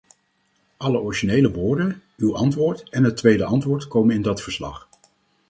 [0.77, 4.87] Alle originele woorden, uw antwoord en het tweede antwoord komen in dat verslag.